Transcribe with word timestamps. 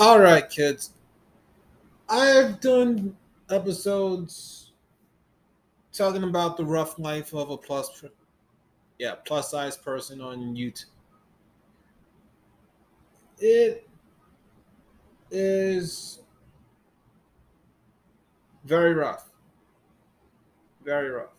All 0.00 0.18
right, 0.18 0.48
kids. 0.48 0.94
I've 2.08 2.58
done 2.62 3.14
episodes 3.50 4.72
talking 5.92 6.22
about 6.22 6.56
the 6.56 6.64
rough 6.64 6.98
life 6.98 7.34
of 7.34 7.50
a 7.50 7.58
plus, 7.58 8.02
yeah, 8.98 9.16
plus 9.26 9.50
size 9.50 9.76
person 9.76 10.22
on 10.22 10.56
YouTube. 10.56 10.86
It 13.40 13.86
is 15.30 16.20
very 18.64 18.94
rough. 18.94 19.28
Very 20.82 21.10
rough. 21.10 21.34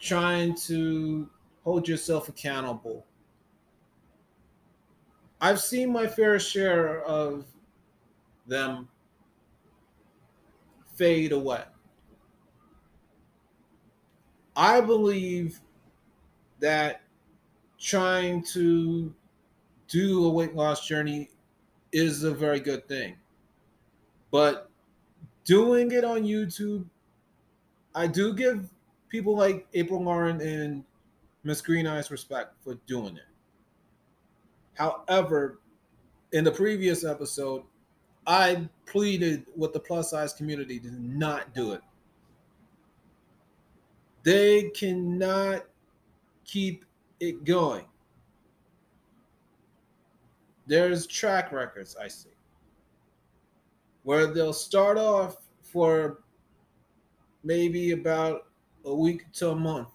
Trying 0.00 0.56
to 0.62 1.30
hold 1.62 1.86
yourself 1.86 2.28
accountable. 2.28 3.06
I've 5.40 5.60
seen 5.60 5.92
my 5.92 6.06
fair 6.06 6.38
share 6.40 7.02
of 7.02 7.44
them 8.46 8.88
fade 10.94 11.32
away. 11.32 11.62
I 14.56 14.80
believe 14.80 15.60
that 16.60 17.02
trying 17.78 18.42
to 18.42 19.12
do 19.88 20.24
a 20.24 20.30
weight 20.30 20.54
loss 20.54 20.86
journey 20.86 21.30
is 21.92 22.24
a 22.24 22.32
very 22.32 22.60
good 22.60 22.88
thing. 22.88 23.16
But 24.30 24.70
doing 25.44 25.92
it 25.92 26.04
on 26.04 26.22
YouTube, 26.22 26.86
I 27.94 28.06
do 28.06 28.32
give 28.32 28.68
people 29.08 29.36
like 29.36 29.66
April 29.74 30.02
Lauren 30.02 30.40
and 30.40 30.84
Miss 31.44 31.60
Green 31.60 31.86
Eyes 31.86 32.10
respect 32.10 32.54
for 32.64 32.74
doing 32.86 33.16
it. 33.16 33.35
However, 34.76 35.60
in 36.32 36.44
the 36.44 36.52
previous 36.52 37.04
episode, 37.04 37.62
I 38.26 38.68
pleaded 38.86 39.46
with 39.56 39.72
the 39.72 39.80
plus 39.80 40.10
size 40.10 40.32
community 40.32 40.78
to 40.80 40.90
not 40.90 41.54
do 41.54 41.72
it. 41.72 41.80
They 44.22 44.70
cannot 44.70 45.64
keep 46.44 46.84
it 47.20 47.44
going. 47.44 47.86
There's 50.66 51.06
track 51.06 51.52
records 51.52 51.96
I 51.96 52.08
see 52.08 52.30
where 54.02 54.28
they'll 54.28 54.52
start 54.52 54.98
off 54.98 55.36
for 55.62 56.22
maybe 57.42 57.90
about 57.90 58.46
a 58.84 58.94
week 58.94 59.30
to 59.32 59.50
a 59.50 59.56
month. 59.56 59.88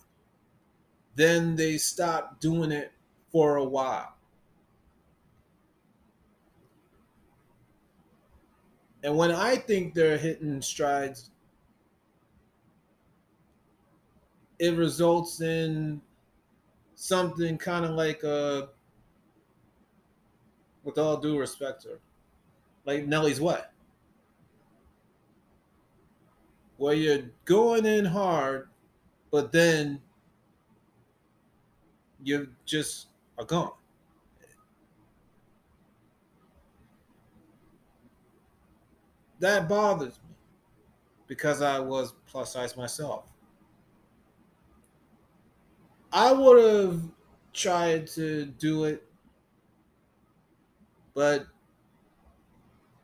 Then 1.15 1.55
they 1.55 1.77
stop 1.77 2.41
doing 2.41 2.73
it 2.73 2.91
for 3.31 3.55
a 3.55 3.63
while. 3.63 4.17
And 9.03 9.17
when 9.17 9.31
I 9.31 9.55
think 9.55 9.93
they're 9.93 10.17
hitting 10.17 10.61
strides, 10.61 11.31
it 14.59 14.75
results 14.75 15.41
in 15.41 16.01
something 16.93 17.57
kind 17.57 17.83
of 17.83 17.91
like 17.91 18.21
a, 18.23 18.69
with 20.83 20.99
all 20.99 21.17
due 21.17 21.39
respect 21.39 21.81
to 21.83 21.89
her, 21.89 21.99
like 22.85 23.07
Nelly's 23.07 23.41
what? 23.41 23.73
Where 26.77 26.93
you're 26.93 27.23
going 27.45 27.85
in 27.87 28.05
hard, 28.05 28.69
but 29.31 29.51
then 29.51 29.99
you 32.23 32.47
just 32.65 33.07
are 33.39 33.45
gone. 33.45 33.71
That 39.41 39.67
bothers 39.67 40.17
me 40.23 40.35
because 41.27 41.61
I 41.61 41.79
was 41.79 42.13
plus 42.27 42.53
size 42.53 42.77
myself. 42.77 43.25
I 46.11 46.31
would 46.31 46.63
have 46.63 47.01
tried 47.53 48.07
to 48.07 48.45
do 48.45 48.83
it, 48.85 49.07
but 51.13 51.47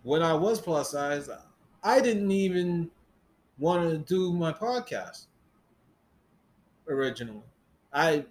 when 0.03 0.21
I 0.21 0.33
was 0.33 0.61
plus 0.61 0.91
size, 0.91 1.29
I 1.83 2.01
didn't 2.01 2.31
even 2.31 2.91
want 3.57 3.89
to 3.89 3.97
do 3.99 4.33
my 4.33 4.53
podcast 4.53 5.27
originally. 6.87 7.43
I 7.93 8.25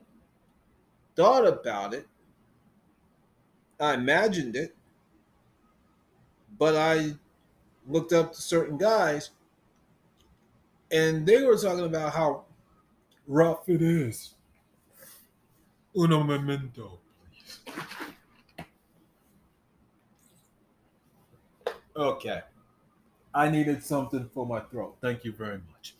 thought 1.14 1.46
about 1.46 1.94
it, 1.94 2.06
I 3.80 3.94
imagined 3.94 4.56
it, 4.56 4.76
but 6.58 6.74
I 6.76 7.14
looked 7.88 8.12
up 8.12 8.32
to 8.32 8.40
certain 8.40 8.76
guys, 8.76 9.30
and 10.90 11.26
they 11.26 11.44
were 11.44 11.56
talking 11.56 11.84
about 11.84 12.12
how 12.12 12.44
rough 13.26 13.68
it 13.68 13.82
is. 13.82 14.34
Uno 15.96 16.22
memento, 16.22 16.98
please. 17.30 17.60
Okay. 21.96 22.40
I 23.34 23.50
needed 23.50 23.82
something 23.82 24.28
for 24.32 24.46
my 24.46 24.60
throat. 24.60 24.96
Thank 25.00 25.24
you 25.24 25.32
very 25.32 25.60
much. 25.72 25.94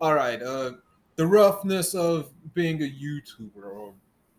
All 0.00 0.14
right. 0.14 0.40
Uh, 0.40 0.72
the 1.16 1.26
roughness 1.26 1.94
of 1.94 2.30
being 2.54 2.82
a 2.82 2.86
YouTuber 2.86 3.64
or 3.64 3.92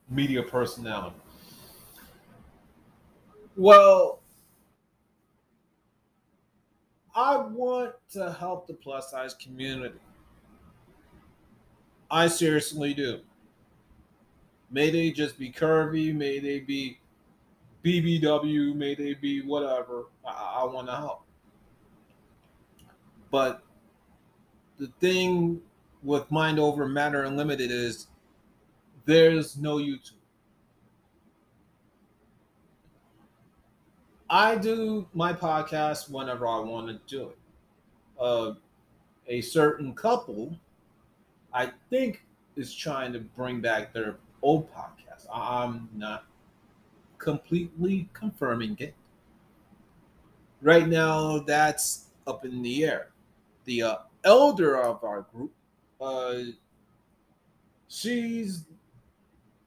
media 0.10 0.42
personality. 0.42 1.16
Well, 3.56 4.23
I 7.16 7.38
want 7.38 7.94
to 8.12 8.32
help 8.32 8.68
the 8.68 8.74
plus 8.74 9.12
size 9.12 9.34
community. 9.36 10.00
I 12.10 12.28
seriously 12.28 12.94
do. 12.94 13.22
May 14.72 14.90
they 14.90 15.12
just 15.12 15.38
be 15.38 15.52
curvy, 15.52 16.16
may 16.16 16.40
they 16.40 16.60
be 16.60 17.00
BBW, 17.84 18.76
may 18.76 18.96
they 18.96 19.14
be 19.14 19.42
whatever. 19.42 20.06
I, 20.26 20.62
I 20.62 20.64
want 20.66 20.88
to 20.88 20.96
help. 20.96 21.24
But 23.30 23.64
the 24.80 24.88
thing 25.00 25.62
with 26.02 26.30
Mind 26.32 26.60
Over 26.60 26.88
Matter 26.88 27.24
Unlimited 27.24 27.72
is 27.72 28.08
there's 29.06 29.58
no 29.58 29.78
YouTube. 29.78 30.14
I 34.34 34.56
do 34.56 35.06
my 35.14 35.32
podcast 35.32 36.10
whenever 36.10 36.48
I 36.48 36.58
want 36.58 36.88
to 36.88 37.00
do 37.06 37.30
it. 37.30 37.38
Uh, 38.20 38.54
a 39.28 39.42
certain 39.42 39.94
couple, 39.94 40.58
I 41.54 41.72
think, 41.92 42.26
is 42.56 42.74
trying 42.74 43.14
to 43.14 43.20
bring 43.20 43.62
back 43.62 43.94
their 43.94 44.16
old 44.42 44.74
podcast. 44.74 45.28
I'm 45.32 45.88
not 45.94 46.26
completely 47.20 48.10
confirming 48.14 48.76
it. 48.80 48.96
Right 50.64 50.88
now, 50.88 51.38
that's 51.38 52.08
up 52.26 52.44
in 52.44 52.64
the 52.64 52.86
air. 52.86 53.10
The 53.66 53.84
uh, 53.84 53.96
elder 54.24 54.82
of 54.82 55.04
our 55.04 55.28
group, 55.32 55.52
uh, 56.02 56.38
she's 57.88 58.66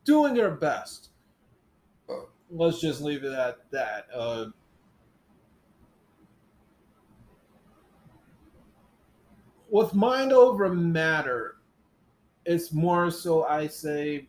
doing 0.04 0.34
her 0.34 0.50
best 0.50 1.10
let's 2.50 2.80
just 2.80 3.00
leave 3.00 3.24
it 3.24 3.32
at 3.32 3.70
that. 3.70 4.06
Uh, 4.14 4.46
with 9.70 9.94
mind 9.94 10.32
over 10.32 10.68
matter, 10.68 11.56
it's 12.44 12.72
more 12.72 13.10
so 13.10 13.44
I 13.44 13.66
say 13.66 14.28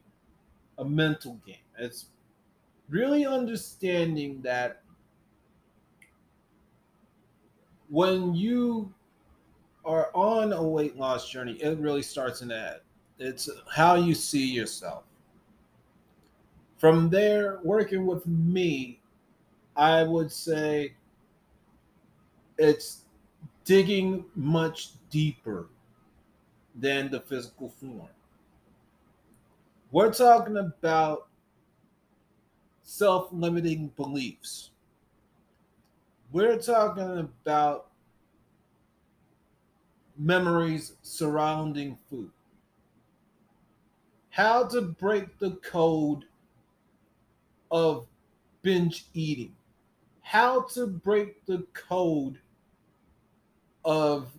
a 0.77 0.85
mental 0.85 1.39
game. 1.45 1.55
It's 1.77 2.07
really 2.89 3.25
understanding 3.25 4.41
that 4.41 4.81
when 7.89 8.33
you 8.33 8.93
are 9.85 10.09
on 10.13 10.53
a 10.53 10.61
weight 10.61 10.97
loss 10.97 11.29
journey, 11.29 11.53
it 11.53 11.77
really 11.79 12.01
starts 12.01 12.41
in 12.41 12.49
that. 12.49 12.83
It's 13.19 13.49
how 13.73 13.95
you 13.95 14.13
see 14.13 14.45
yourself. 14.45 15.03
From 16.77 17.09
there, 17.09 17.59
working 17.63 18.05
with 18.05 18.25
me, 18.27 18.99
I 19.75 20.03
would 20.03 20.31
say 20.31 20.93
it's 22.57 23.03
digging 23.65 24.25
much 24.35 24.91
deeper 25.09 25.67
than 26.75 27.09
the 27.09 27.19
physical 27.19 27.69
form. 27.69 28.07
We're 29.91 30.13
talking 30.13 30.57
about 30.57 31.27
self 32.83 33.29
limiting 33.31 33.87
beliefs. 33.95 34.71
We're 36.31 36.57
talking 36.59 37.19
about 37.19 37.87
memories 40.17 40.93
surrounding 41.01 41.97
food. 42.09 42.31
How 44.29 44.67
to 44.67 44.81
break 44.81 45.39
the 45.39 45.51
code 45.57 46.25
of 47.71 48.07
binge 48.61 49.05
eating, 49.13 49.55
how 50.21 50.61
to 50.61 50.87
break 50.87 51.45
the 51.45 51.65
code 51.73 52.39
of 53.85 54.29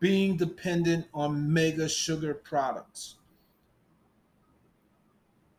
being 0.00 0.36
dependent 0.36 1.06
on 1.14 1.52
mega 1.52 1.88
sugar 1.88 2.34
products. 2.34 3.16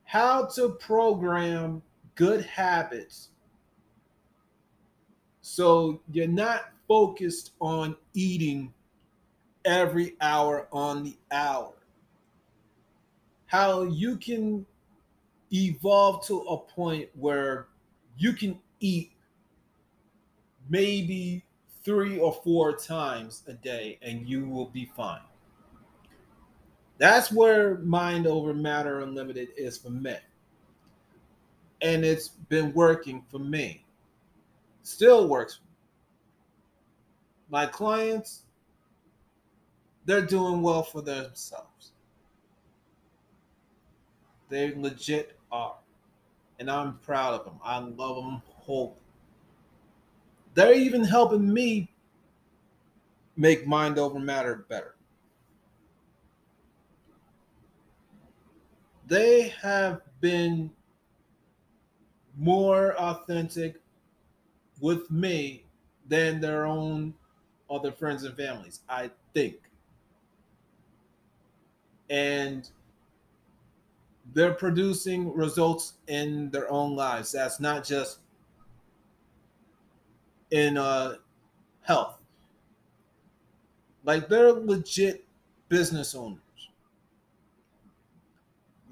How 0.03 0.45
to 0.55 0.69
program 0.69 1.81
good 2.15 2.45
habits 2.45 3.29
so 5.47 6.01
you're 6.11 6.27
not 6.27 6.71
focused 6.87 7.51
on 7.61 7.95
eating 8.15 8.73
every 9.63 10.15
hour 10.19 10.67
on 10.71 11.03
the 11.03 11.15
hour. 11.31 11.73
How 13.45 13.83
you 13.83 14.17
can 14.17 14.65
evolve 15.51 16.25
to 16.27 16.41
a 16.41 16.57
point 16.57 17.09
where 17.15 17.67
you 18.17 18.33
can 18.33 18.59
eat 18.79 19.11
maybe 20.69 21.43
three 21.83 22.17
or 22.17 22.33
four 22.33 22.75
times 22.75 23.43
a 23.47 23.53
day 23.53 23.99
and 24.01 24.27
you 24.27 24.47
will 24.47 24.65
be 24.69 24.89
fine. 24.95 25.21
That's 26.97 27.31
where 27.31 27.77
Mind 27.79 28.25
Over 28.25 28.53
Matter 28.53 29.01
Unlimited 29.01 29.49
is 29.57 29.77
for 29.77 29.89
me. 29.89 30.15
And 31.81 32.05
it's 32.05 32.29
been 32.29 32.73
working 32.73 33.23
for 33.29 33.37
me. 33.37 33.85
Still 34.83 35.27
works. 35.27 35.59
My 37.49 37.65
clients, 37.65 38.43
they're 40.05 40.25
doing 40.25 40.61
well 40.61 40.83
for 40.83 41.01
themselves. 41.01 41.91
They 44.49 44.73
legit 44.75 45.34
are. 45.55 45.75
And 46.59 46.69
I'm 46.69 46.97
proud 46.99 47.33
of 47.33 47.45
them. 47.45 47.59
I 47.63 47.79
love 47.79 48.15
them 48.15 48.41
whole. 48.45 48.97
They're 50.53 50.73
even 50.73 51.03
helping 51.03 51.53
me 51.53 51.91
make 53.35 53.67
mind 53.67 53.99
over 53.99 54.19
matter 54.19 54.65
better. 54.69 54.95
They 59.07 59.53
have 59.61 60.01
been 60.21 60.71
more 62.37 62.95
authentic 62.97 63.81
with 64.81 65.09
me 65.11 65.65
than 66.07 66.39
their 66.39 66.65
own 66.65 67.13
other 67.69 67.91
friends 67.91 68.23
and 68.23 68.35
families, 68.35 68.79
I 68.89 69.11
think. 69.33 69.55
And 72.09 72.69
they're 74.35 74.53
producing 74.53 75.33
results 75.33 75.93
in 76.07 76.51
their 76.51 76.69
own 76.69 76.93
lives. 76.93 77.31
That's 77.31 77.61
not 77.61 77.85
just 77.85 78.19
in 80.51 80.77
uh, 80.77 81.15
health. 81.81 82.17
Like 84.03 84.27
they're 84.27 84.51
legit 84.51 85.25
business 85.69 86.13
owners. 86.13 86.39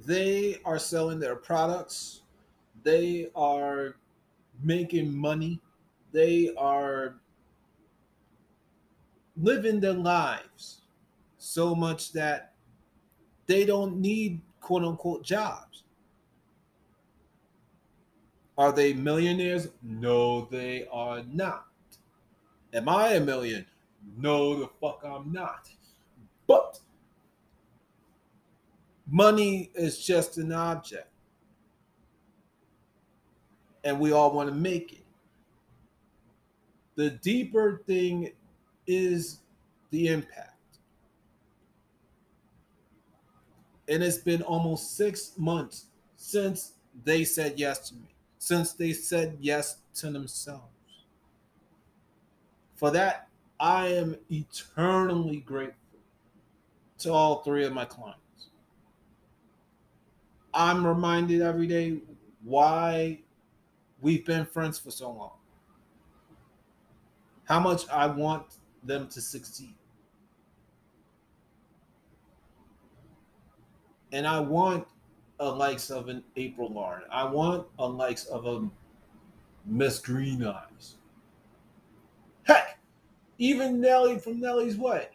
They 0.06 0.62
are 0.64 0.80
selling 0.80 1.20
their 1.20 1.36
products. 1.36 2.22
They 2.84 3.30
are 3.36 3.98
making 4.64 5.14
money. 5.14 5.60
They 6.14 6.54
are 6.58 7.16
living 9.36 9.82
their 9.82 9.94
lives 9.94 10.82
so 11.38 11.76
much 11.76 12.14
that 12.14 12.54
they 13.46 13.66
don't 13.66 13.98
need 13.98 14.40
quote 14.64 14.84
unquote 14.84 15.24
jobs. 15.24 15.84
Are 18.58 18.72
they 18.72 18.94
millionaires? 18.94 19.68
No, 19.82 20.46
they 20.46 20.88
are 20.92 21.22
not. 21.32 21.68
Am 22.74 22.88
I 22.88 23.10
a 23.10 23.20
million? 23.20 23.66
No, 24.18 24.58
the 24.60 24.70
fuck 24.80 25.02
I'm 25.06 25.32
not. 25.32 25.70
But 26.48 26.80
money 29.08 29.72
is 29.76 30.04
just 30.04 30.38
an 30.38 30.52
object. 30.52 31.08
And 33.84 34.00
we 34.00 34.14
all 34.14 34.32
want 34.32 34.50
to 34.50 34.56
make 34.56 34.94
it. 34.94 35.06
The 36.96 37.10
deeper 37.10 37.84
thing 37.86 38.32
is 38.88 39.40
the 39.90 40.08
impact. 40.08 40.53
And 43.88 44.04
it's 44.04 44.18
been 44.18 44.42
almost 44.42 44.96
six 44.96 45.34
months 45.38 45.86
since 46.16 46.74
they 47.04 47.24
said 47.26 47.56
yes 47.58 47.90
to 47.90 47.96
me, 47.96 48.16
since 48.40 48.74
they 48.74 48.94
said 48.94 49.38
yes 49.40 49.78
to 49.96 50.10
themselves. 50.10 50.68
For 52.76 52.92
that, 52.92 53.28
I 53.60 53.88
am 53.88 54.18
eternally 54.30 55.38
grateful 55.38 55.78
to 57.00 57.12
all 57.12 57.44
three 57.44 57.66
of 57.66 57.74
my 57.74 57.86
clients. 57.86 58.20
I'm 60.54 60.86
reminded 60.86 61.42
every 61.42 61.68
day 61.68 62.00
why 62.44 63.20
we've 64.02 64.26
been 64.26 64.46
friends 64.46 64.78
for 64.78 64.92
so 64.92 65.12
long. 65.12 65.32
How 67.46 67.60
much 67.60 67.88
I 67.90 68.08
want 68.08 68.46
them 68.84 69.08
to 69.10 69.22
succeed. 69.22 69.76
And 74.14 74.28
I 74.28 74.40
want 74.40 74.88
a 75.40 75.50
likes 75.50 75.90
of 75.90 76.08
an 76.08 76.24
April 76.36 76.72
Lauren. 76.72 77.02
I 77.12 77.26
want 77.26 77.68
a 77.80 77.86
likes 77.86 78.26
of 78.26 78.46
a 78.46 78.70
Miss 79.66 79.98
Green 79.98 80.46
Eyes. 80.46 80.96
Heck, 82.44 82.78
even 83.40 83.82
Nelly 83.82 84.20
from 84.20 84.40
Nelly's 84.40 84.78
Way, 84.78 85.08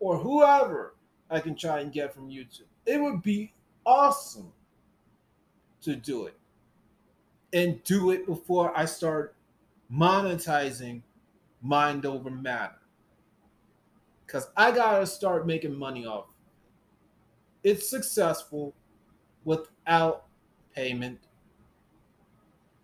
or 0.00 0.16
whoever 0.16 0.94
I 1.30 1.40
can 1.40 1.54
try 1.54 1.80
and 1.80 1.92
get 1.92 2.14
from 2.14 2.30
YouTube. 2.30 2.62
It 2.86 3.00
would 3.00 3.22
be 3.22 3.52
awesome 3.84 4.50
to 5.82 5.94
do 5.94 6.24
it 6.24 6.34
and 7.52 7.82
do 7.84 8.12
it 8.12 8.24
before 8.24 8.76
I 8.76 8.86
start 8.86 9.34
monetizing 9.92 11.02
mind 11.60 12.06
over 12.06 12.30
matter. 12.30 12.78
Because 14.26 14.48
I 14.56 14.70
got 14.70 15.00
to 15.00 15.06
start 15.06 15.46
making 15.46 15.74
money 15.74 16.06
off. 16.06 16.26
It's 17.62 17.88
successful 17.88 18.74
without 19.44 20.26
payment. 20.74 21.18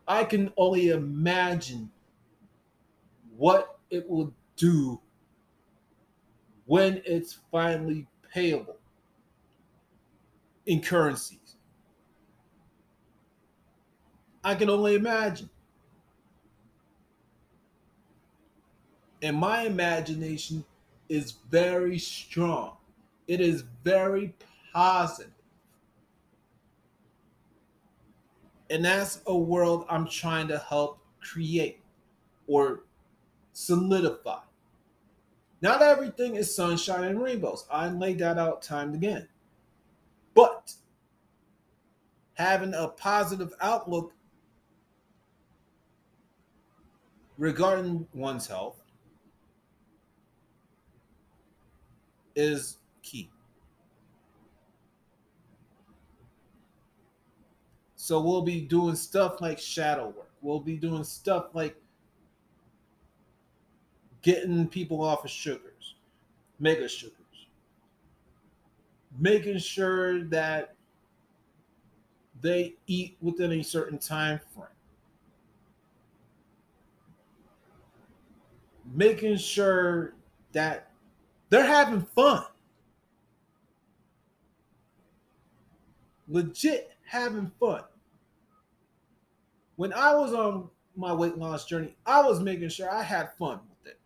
I 0.06 0.24
can 0.24 0.52
only 0.56 0.88
imagine 0.88 1.90
what 3.36 3.78
it 3.90 4.08
will 4.08 4.34
do 4.56 5.00
when 6.66 7.02
it's 7.04 7.38
finally 7.50 8.06
payable 8.32 8.76
in 10.66 10.80
currencies. 10.80 11.56
I 14.42 14.54
can 14.54 14.68
only 14.68 14.94
imagine. 14.94 15.48
And 19.22 19.36
my 19.36 19.62
imagination 19.62 20.64
is 21.08 21.32
very 21.50 21.98
strong. 21.98 22.76
It 23.26 23.40
is 23.40 23.64
very 23.82 24.34
positive. 24.74 25.32
And 28.70 28.84
that's 28.84 29.20
a 29.26 29.36
world 29.36 29.86
I'm 29.88 30.06
trying 30.06 30.48
to 30.48 30.58
help 30.58 30.98
create 31.20 31.80
or 32.46 32.84
solidify. 33.52 34.40
Not 35.62 35.80
everything 35.80 36.34
is 36.36 36.54
sunshine 36.54 37.04
and 37.04 37.22
rainbows. 37.22 37.66
I 37.70 37.88
laid 37.88 38.18
that 38.18 38.36
out 38.36 38.62
time 38.62 38.88
and 38.88 38.96
again. 38.96 39.28
But 40.34 40.74
having 42.34 42.74
a 42.74 42.88
positive 42.88 43.52
outlook 43.60 44.12
regarding 47.38 48.06
one's 48.12 48.46
health 48.46 48.82
is 52.34 52.78
key. 53.02 53.30
So 58.04 58.20
we'll 58.20 58.42
be 58.42 58.60
doing 58.60 58.96
stuff 58.96 59.40
like 59.40 59.58
shadow 59.58 60.08
work. 60.08 60.28
We'll 60.42 60.60
be 60.60 60.76
doing 60.76 61.04
stuff 61.04 61.46
like 61.54 61.74
getting 64.20 64.68
people 64.68 65.02
off 65.02 65.24
of 65.24 65.30
sugars, 65.30 65.94
mega 66.58 66.86
sugars, 66.86 67.14
making 69.18 69.56
sure 69.56 70.22
that 70.24 70.74
they 72.42 72.74
eat 72.86 73.16
within 73.22 73.52
a 73.52 73.62
certain 73.64 73.96
time 73.96 74.38
frame. 74.54 74.66
Making 78.94 79.38
sure 79.38 80.12
that 80.52 80.90
they're 81.48 81.64
having 81.64 82.02
fun. 82.02 82.44
Legit 86.28 86.90
having 87.06 87.50
fun. 87.58 87.84
When 89.76 89.92
I 89.92 90.14
was 90.14 90.32
on 90.32 90.68
my 90.96 91.12
weight 91.12 91.36
loss 91.36 91.64
journey, 91.64 91.96
I 92.06 92.22
was 92.22 92.40
making 92.40 92.68
sure 92.68 92.90
I 92.90 93.02
had 93.02 93.34
fun 93.38 93.60
with 93.68 93.92
it. 93.92 94.00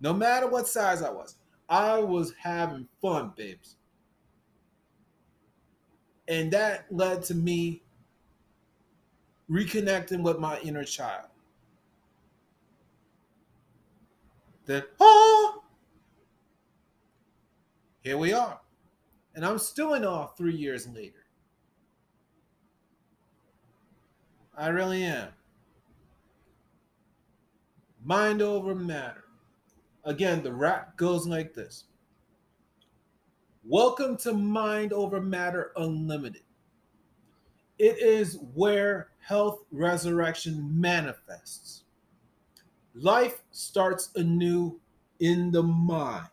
No 0.00 0.12
matter 0.12 0.46
what 0.46 0.66
size 0.66 1.02
I 1.02 1.10
was, 1.10 1.36
I 1.68 1.98
was 1.98 2.32
having 2.40 2.88
fun, 3.00 3.32
babes. 3.36 3.76
And 6.26 6.50
that 6.52 6.86
led 6.90 7.22
to 7.24 7.34
me 7.34 7.82
reconnecting 9.50 10.22
with 10.22 10.38
my 10.38 10.58
inner 10.60 10.84
child. 10.84 11.28
Then, 14.66 14.82
oh, 14.98 15.62
here 18.00 18.16
we 18.16 18.32
are. 18.32 18.60
And 19.34 19.44
I'm 19.44 19.58
still 19.58 19.94
in 19.94 20.04
awe 20.04 20.28
three 20.28 20.54
years 20.54 20.88
later. 20.88 21.23
I 24.56 24.68
really 24.68 25.02
am. 25.02 25.28
Mind 28.04 28.40
over 28.40 28.74
matter. 28.74 29.24
Again, 30.04 30.42
the 30.42 30.52
rap 30.52 30.96
goes 30.96 31.26
like 31.26 31.54
this 31.54 31.84
Welcome 33.64 34.16
to 34.18 34.32
Mind 34.32 34.92
Over 34.92 35.20
Matter 35.20 35.72
Unlimited. 35.76 36.42
It 37.78 37.98
is 37.98 38.38
where 38.54 39.08
health 39.18 39.64
resurrection 39.72 40.80
manifests. 40.80 41.82
Life 42.94 43.42
starts 43.50 44.10
anew 44.14 44.78
in 45.18 45.50
the 45.50 45.64
mind. 45.64 46.28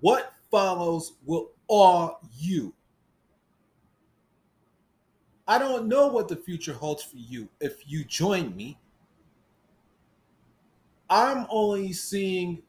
What 0.00 0.32
follows 0.50 1.12
will 1.24 1.52
awe 1.68 2.16
you. 2.36 2.74
I 5.46 5.58
don't 5.58 5.88
know 5.88 6.06
what 6.06 6.28
the 6.28 6.36
future 6.36 6.72
holds 6.72 7.02
for 7.02 7.16
you 7.16 7.48
if 7.60 7.82
you 7.86 8.04
join 8.04 8.54
me. 8.56 8.78
I'm 11.10 11.46
only 11.50 11.92
seeing 11.92 12.62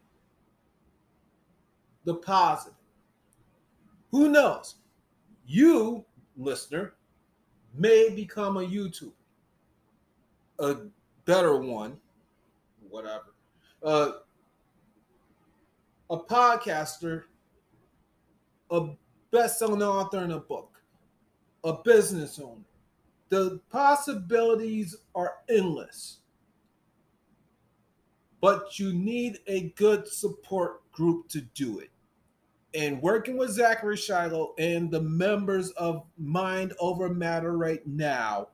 the 2.04 2.16
positive. 2.16 2.74
Who 4.12 4.30
knows? 4.30 4.76
You, 5.46 6.06
listener, 6.38 6.94
may 7.74 8.10
become 8.10 8.58
a 8.58 8.62
YouTuber, 8.62 9.14
a 10.60 10.76
better 11.26 11.58
one, 11.58 11.98
whatever, 12.90 13.34
uh, 13.84 14.12
a 16.10 16.18
podcaster, 16.18 17.24
a 18.70 18.90
best-selling 19.32 19.82
author 19.82 20.24
in 20.24 20.32
a 20.32 20.40
book, 20.40 20.73
a 21.64 21.74
business 21.84 22.40
owner. 22.40 22.64
The 23.30 23.60
possibilities 23.70 24.96
are 25.16 25.36
endless. 25.50 26.20
But 28.42 28.78
you 28.78 28.94
need 28.94 29.40
a 29.48 29.70
good 29.76 30.08
support 30.08 30.90
group 30.92 31.30
to 31.30 31.42
do 31.42 31.80
it. 31.80 31.90
And 32.76 33.02
working 33.02 33.38
with 33.38 33.52
Zachary 33.52 33.98
Shiloh 33.98 34.54
and 34.58 34.92
the 34.92 35.02
members 35.02 35.70
of 35.72 36.04
Mind 36.18 36.74
Over 36.80 37.10
Matter 37.10 37.56
right 37.56 37.86
now, 37.86 38.50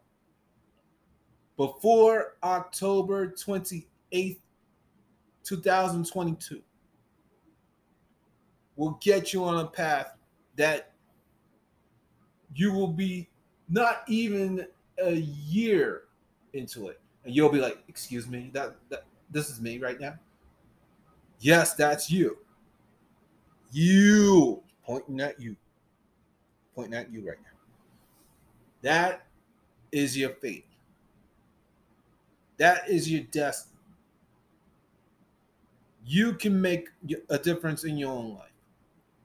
before 1.58 2.38
October 2.44 3.28
28th, 3.28 4.40
2022, 5.44 6.62
will 8.76 8.98
get 9.02 9.34
you 9.34 9.44
on 9.44 9.66
a 9.66 9.68
path 9.68 10.14
that 10.56 10.89
you 12.56 12.72
will 12.72 12.88
be 12.88 13.30
not 13.70 14.04
even 14.08 14.66
a 15.02 15.14
year 15.14 16.04
into 16.54 16.90
it. 16.90 17.00
And 17.24 17.36
you'll 17.36 17.50
be 17.50 17.60
like, 17.60 17.78
excuse 17.88 18.28
me, 18.28 18.50
that, 18.54 18.76
that 18.90 19.06
this 19.30 19.50
is 19.50 19.62
me 19.62 19.78
right 19.78 20.00
now. 20.00 20.16
Yes, 21.40 21.74
that's 21.74 22.12
you. 22.12 22.38
You 23.72 24.64
pointing 24.84 25.20
at 25.22 25.40
you. 25.40 25.56
Pointing 26.76 26.96
at 26.96 27.12
you 27.12 27.28
right 27.28 27.38
now. 27.42 27.58
That 28.82 29.28
is 29.92 30.18
your 30.18 30.32
fate. 30.32 30.66
That 32.58 32.90
is 32.90 33.10
your 33.10 33.22
destiny. 33.22 33.78
You 36.06 36.34
can 36.34 36.60
make 36.60 36.90
a 37.30 37.38
difference 37.38 37.84
in 37.84 37.98
your 37.98 38.12
own 38.12 38.34
life. 38.34 38.50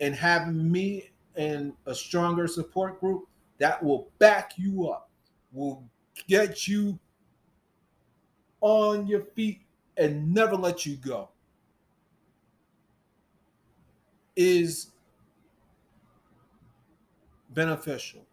And 0.00 0.14
having 0.14 0.70
me 0.70 1.11
and 1.36 1.72
a 1.86 1.94
stronger 1.94 2.46
support 2.46 3.00
group 3.00 3.28
that 3.58 3.82
will 3.82 4.10
back 4.18 4.52
you 4.56 4.88
up, 4.88 5.10
will 5.52 5.84
get 6.28 6.66
you 6.66 6.98
on 8.60 9.06
your 9.06 9.20
feet 9.20 9.62
and 9.96 10.32
never 10.32 10.56
let 10.56 10.86
you 10.86 10.96
go 10.96 11.28
is 14.36 14.88
beneficial. 17.50 18.24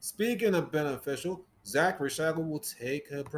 Speaking 0.00 0.54
of 0.54 0.72
beneficial, 0.72 1.44
Zachary 1.64 2.10
Shackle 2.10 2.44
will 2.44 2.58
take 2.58 3.10
a 3.10 3.22
break. 3.22 3.28